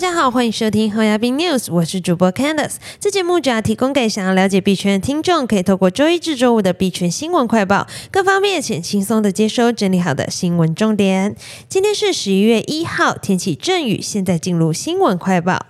[0.00, 2.76] 大家好，欢迎收听侯亚斌 News，我是主播 Candice。
[2.98, 11.36] 这节目主要提供给想要了解币圈的听众，可以透过周一至周五的币圈新闻快报，更方便且轻松的接收整理好的新闻重点。
[11.68, 15.66] 今天是十一月一号，天气阵雨，现在进入新闻快报。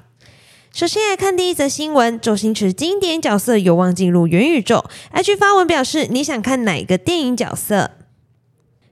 [0.72, 4.84] 首先来看第一则新闻，周星驰经典角色有望进入元宇宙。
[5.12, 7.90] IG 发文表示，你想看哪个电影角色？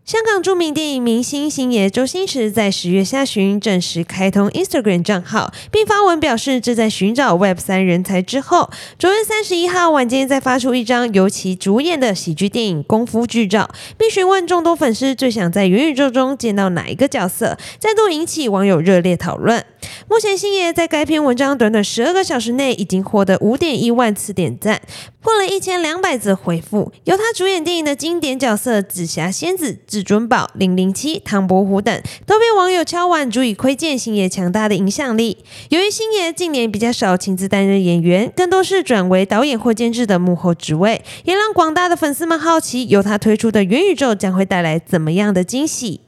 [0.09, 19.63] 香港著名电影明星星爷周星驰在十月下旬正式开通 Instagram 账号，并发文表示，正在寻找 Web 三人才之后，九月三十一号晚间再发出一张由其主演的喜剧电影功夫剧照，并询问众多粉丝最想在元宇宙中见到哪一个角色，再度引起网友热烈讨论。
[20.09, 24.81] 目前星爷在该篇文章短短十二个小时内已经获得五点一万次点赞，
[25.21, 26.91] 破了一千两百则回复。
[27.05, 29.77] 由他主演电影的经典角色紫霞仙子。
[29.99, 35.39] 至尊宝、零零七、唐伯虎等都被网友敲碗，足以窥见星爷强大的影响力。
[35.71, 46.03] 由于星爷近年比较少亲自担任演员，更多是转为导演或监制的幕后职位，也让广大的粉丝们好奇，由他推出的元宇宙将会带来怎么样的惊喜。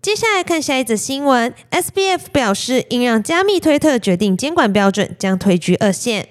[0.00, 6.28] 接下来看下一则新闻，SBF 表示，应让加密推特决定监管标准，将退居二线。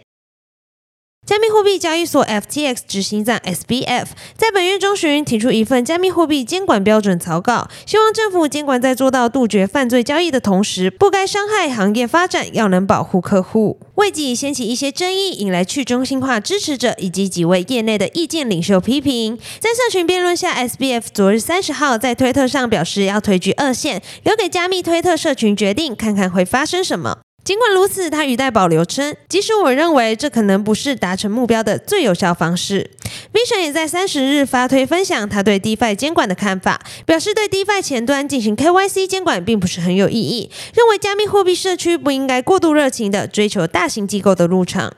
[1.30, 13.80] 加密货币交易所 FTX 执行长 SBF 在本月中旬提出一份加密货币监管标准草稿，希望政府监管在做到杜绝犯罪交易的同时，不该伤害行业发展，要能保护客户。
[13.94, 19.38] 未几掀起一些争议，引来去中心化支持者以及几位业内的意见领袖批评。
[19.60, 27.20] 在社群辩论下，SBF 昨日三十号在推特上表示要退居二线，留给加密推特社群决定，看看会发生什么。
[27.50, 32.92] 尽管如此，他语带保留称，即使我认为这可能不是达成目标的最有效方式。
[33.34, 44.94] Vision 也在三十日发推分享他对 DeFi 监管的看法，表示对 DeFi 前端进行 KYC 监管并不是很有意义，认为加密货币社区不应该过度热情的追求大型机构的入场。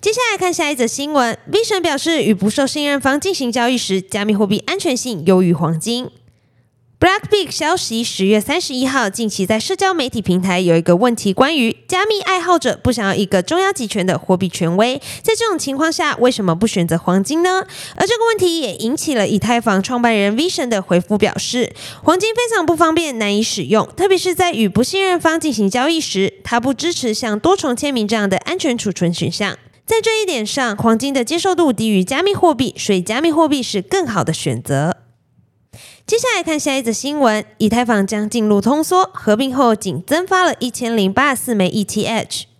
[0.00, 6.10] 接下来看下一则新闻，Vision 表示，与不受信任方进行交易时，加密货币安全性优于黄金。
[7.02, 17.66] Blackpink 消息，十月三十一号，近期在社交媒体平台有一个问题，关于加密爱好者不想要一个中央集权的货币权威，在这种情况下，为什么不选择黄金呢？
[17.96, 21.72] 而这个问题也引起了以太坊创办人 Vision 的回复，表示
[22.04, 29.58] 黄金非常不方便，难以使用，特别是在与不信任方进行交易时，他不支持像多重签名这样的安全储存选项。
[29.84, 35.01] 在这一点上，黄金的接受度低于加密货币，所以加密货币是更好的选择。
[36.04, 42.51] 接下来看下一则新闻：以太坊将进入通缩，合并后仅增发了一千零八十四枚 ETH。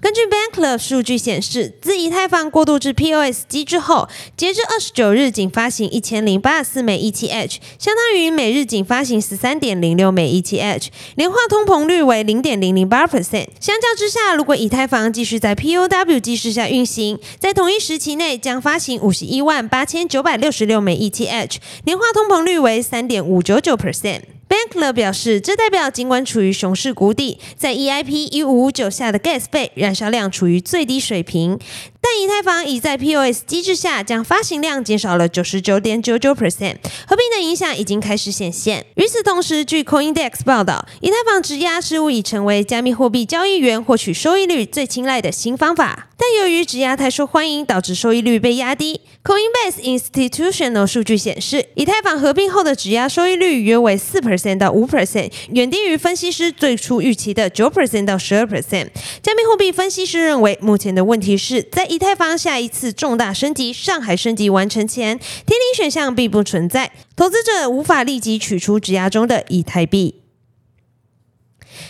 [0.00, 13.48] 根据 Bankclub 数据显示，自以太坊过渡至 POS 机制后，截至二十九日仅发行一千零八十四枚 ETH，相当于每日仅发行十三点零六枚 ETH，年化通膨率为零点零零八 percent。
[13.60, 24.22] 相较之下，如果以太坊继续在 POW 机制下运行，在同一时期内将发行五十一万八千九百六十六枚 ETH，年化通膨率为三点五九九 percent。
[24.50, 31.56] Bankler 表示，这代表尽管处于熊市谷底，在 EIP 一五五九下的 Gas 费燃烧量处于最低水平。
[32.02, 38.86] 但以太坊已在 POS 机制下，将发行量减少了九十九点九九 percent，合并的影响已经开始显现。
[38.96, 46.08] 与此同时，据 CoinDex 报道，以太坊质押事务已成为加密货币交易员获取收益率最青睐的新方法。
[46.16, 49.00] 但由于质押太受欢迎，导致收益率被压低。
[49.24, 58.88] Coinbase Institutional 数据显示，以太坊合并后的质押收益率约为四 percent 到五 percent，远低于分析师最初预期的九 percent 到十二 percent。
[59.22, 70.22] 加密货币分析师认为，目前的问题是在以太坊下一次重大升级——上海升级完成前，天顶选项并不存在，投资者无法立即取出质押中的以太币。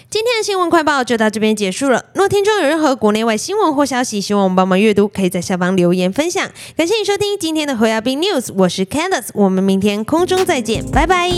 [0.09, 2.07] 今天的新闻快报就到这边结束了。
[2.15, 6.51] 若听众有任何国内外新闻或消息，希望我们帮忙阅读，可以在下方留言分享。
[6.75, 11.29] 感谢你收听今天的侯亚斌 News，我是 Candice，我们明天空中再见，拜拜。